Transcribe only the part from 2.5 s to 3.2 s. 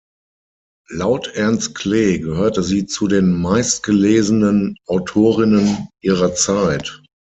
sie zu